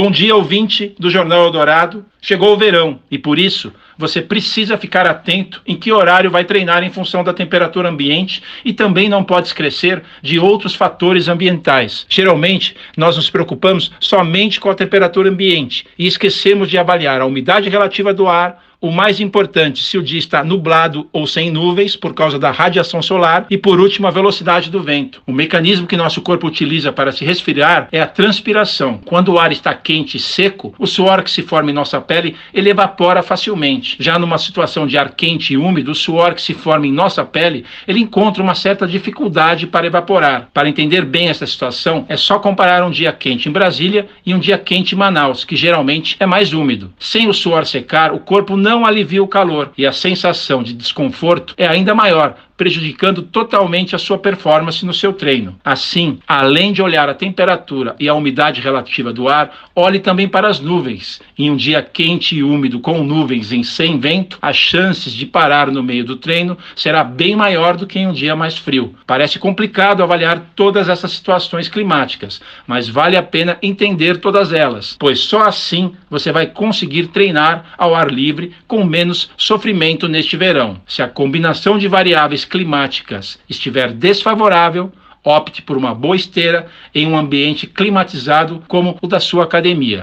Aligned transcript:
Bom 0.00 0.12
dia, 0.12 0.36
ouvinte 0.36 0.94
do 0.96 1.10
Jornal 1.10 1.46
Eldorado. 1.46 2.06
Chegou 2.20 2.52
o 2.52 2.58
verão 2.58 3.00
e 3.10 3.16
por 3.16 3.38
isso 3.38 3.72
você 3.96 4.20
precisa 4.20 4.76
ficar 4.76 5.06
atento 5.06 5.60
em 5.66 5.76
que 5.76 5.92
horário 5.92 6.30
vai 6.30 6.44
treinar 6.44 6.82
em 6.82 6.90
função 6.90 7.22
da 7.24 7.32
temperatura 7.32 7.88
ambiente 7.88 8.42
e 8.64 8.72
também 8.72 9.08
não 9.08 9.24
pode 9.24 9.48
esquecer 9.48 10.02
de 10.22 10.38
outros 10.38 10.74
fatores 10.74 11.28
ambientais. 11.28 12.06
Geralmente, 12.08 12.76
nós 12.96 13.16
nos 13.16 13.30
preocupamos 13.30 13.90
somente 14.00 14.60
com 14.60 14.70
a 14.70 14.74
temperatura 14.74 15.28
ambiente 15.28 15.86
e 15.98 16.06
esquecemos 16.06 16.68
de 16.68 16.78
avaliar 16.78 17.20
a 17.20 17.26
umidade 17.26 17.68
relativa 17.68 18.12
do 18.12 18.28
ar, 18.28 18.62
o 18.80 18.92
mais 18.92 19.18
importante, 19.18 19.82
se 19.82 19.98
o 19.98 20.02
dia 20.02 20.20
está 20.20 20.44
nublado 20.44 21.08
ou 21.12 21.26
sem 21.26 21.50
nuvens 21.50 21.96
por 21.96 22.14
causa 22.14 22.38
da 22.38 22.52
radiação 22.52 23.02
solar 23.02 23.44
e 23.50 23.58
por 23.58 23.80
último 23.80 24.06
a 24.06 24.10
velocidade 24.12 24.70
do 24.70 24.80
vento. 24.80 25.20
O 25.26 25.32
mecanismo 25.32 25.86
que 25.86 25.96
nosso 25.96 26.22
corpo 26.22 26.46
utiliza 26.46 26.92
para 26.92 27.10
se 27.10 27.24
resfriar 27.24 27.88
é 27.90 28.00
a 28.00 28.06
transpiração. 28.06 29.00
Quando 29.04 29.32
o 29.32 29.38
ar 29.38 29.50
está 29.50 29.74
quente 29.74 30.16
e 30.16 30.20
seco, 30.20 30.72
o 30.78 30.86
suor 30.86 31.24
que 31.24 31.30
se 31.30 31.42
forma 31.42 31.72
em 31.72 31.74
nossa 31.74 32.00
pele 32.08 32.34
ele 32.52 32.70
evapora 32.70 33.22
facilmente. 33.22 33.96
Já 34.00 34.18
numa 34.18 34.38
situação 34.38 34.86
de 34.86 34.96
ar 34.96 35.10
quente 35.10 35.52
e 35.52 35.56
úmido, 35.58 35.92
o 35.92 35.94
suor 35.94 36.34
que 36.34 36.42
se 36.42 36.54
forma 36.54 36.86
em 36.86 36.92
nossa 36.92 37.24
pele 37.24 37.64
ele 37.86 38.00
encontra 38.00 38.42
uma 38.42 38.54
certa 38.54 38.86
dificuldade 38.86 39.66
para 39.66 39.86
evaporar. 39.86 40.48
Para 40.52 40.68
entender 40.68 41.04
bem 41.04 41.28
essa 41.28 41.46
situação, 41.46 42.06
é 42.08 42.16
só 42.16 42.38
comparar 42.38 42.82
um 42.84 42.90
dia 42.90 43.12
quente 43.12 43.48
em 43.48 43.52
Brasília 43.52 44.08
e 44.24 44.34
um 44.34 44.38
dia 44.38 44.56
quente 44.56 44.94
em 44.94 44.98
Manaus, 44.98 45.44
que 45.44 45.54
geralmente 45.54 46.16
é 46.18 46.26
mais 46.26 46.52
úmido. 46.52 46.92
Sem 46.98 47.28
o 47.28 47.34
suor 47.34 47.66
secar, 47.66 48.12
o 48.12 48.18
corpo 48.18 48.56
não 48.56 48.86
alivia 48.86 49.22
o 49.22 49.28
calor 49.28 49.72
e 49.76 49.86
a 49.86 49.92
sensação 49.92 50.62
de 50.62 50.72
desconforto 50.72 51.54
é 51.58 51.66
ainda 51.66 51.94
maior, 51.94 52.36
prejudicando 52.58 53.22
totalmente 53.22 53.94
a 53.94 53.98
sua 53.98 54.18
performance 54.18 54.84
no 54.84 54.92
seu 54.92 55.12
treino. 55.12 55.56
Assim, 55.64 56.18
além 56.26 56.72
de 56.72 56.82
olhar 56.82 57.08
a 57.08 57.14
temperatura 57.14 57.94
e 58.00 58.08
a 58.08 58.14
umidade 58.14 58.60
relativa 58.60 59.12
do 59.12 59.28
ar, 59.28 59.70
olhe 59.74 60.00
também 60.00 60.28
para 60.28 60.48
as 60.48 60.58
nuvens. 60.58 61.22
Em 61.38 61.50
um 61.50 61.56
dia 61.56 61.80
quente 61.80 62.34
e 62.34 62.42
úmido 62.42 62.80
com 62.80 63.04
nuvens 63.04 63.52
em 63.52 63.62
sem 63.62 64.00
vento, 64.00 64.38
as 64.42 64.56
chances 64.56 65.12
de 65.12 65.24
parar 65.24 65.70
no 65.70 65.84
meio 65.84 66.04
do 66.04 66.16
treino 66.16 66.58
será 66.74 67.04
bem 67.04 67.36
maior 67.36 67.76
do 67.76 67.86
que 67.86 68.00
em 68.00 68.08
um 68.08 68.12
dia 68.12 68.34
mais 68.34 68.58
frio. 68.58 68.92
Parece 69.06 69.38
complicado 69.38 70.02
avaliar 70.02 70.50
todas 70.56 70.88
essas 70.88 71.12
situações 71.12 71.68
climáticas, 71.68 72.40
mas 72.66 72.88
vale 72.88 73.16
a 73.16 73.22
pena 73.22 73.56
entender 73.62 74.16
todas 74.16 74.52
elas, 74.52 74.96
pois 74.98 75.20
só 75.20 75.42
assim 75.42 75.92
você 76.10 76.32
vai 76.32 76.46
conseguir 76.46 77.06
treinar 77.08 77.66
ao 77.78 77.94
ar 77.94 78.10
livre 78.10 78.52
com 78.66 78.84
menos 78.84 79.30
sofrimento 79.36 80.08
neste 80.08 80.36
verão. 80.36 80.80
Se 80.88 81.02
a 81.02 81.08
combinação 81.08 81.78
de 81.78 81.86
variáveis 81.86 82.47
climáticas 82.48 83.38
estiver 83.48 83.92
desfavorável, 83.92 84.90
opte 85.22 85.62
por 85.62 85.76
uma 85.76 85.94
boa 85.94 86.16
esteira 86.16 86.68
em 86.94 87.06
um 87.06 87.16
ambiente 87.16 87.66
climatizado 87.66 88.64
como 88.66 88.98
o 89.00 89.06
da 89.06 89.20
sua 89.20 89.44
academia. 89.44 89.96